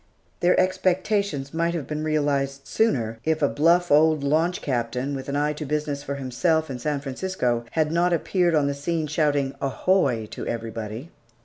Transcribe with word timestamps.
Their 0.39 0.59
expectations 0.59 1.53
might 1.53 1.75
have 1.75 1.85
been 1.85 2.03
realized 2.03 2.65
sooner, 2.65 3.19
if 3.23 3.43
a 3.43 3.47
bluff 3.47 3.91
old 3.91 4.23
launch 4.23 4.59
captain, 4.63 5.13
with 5.13 5.29
an 5.29 5.35
eye 5.35 5.53
to 5.53 5.63
business 5.63 6.01
for 6.01 6.15
himself 6.15 6.71
and 6.71 6.81
San 6.81 7.01
Francisco, 7.01 7.65
had 7.73 7.91
not 7.91 8.11
appeared 8.11 8.55
on 8.55 8.65
the 8.65 8.73
scene, 8.73 9.05
shouting, 9.05 9.53
"Ahoy" 9.61 10.25
to 10.31 10.47
everybody. 10.47 11.11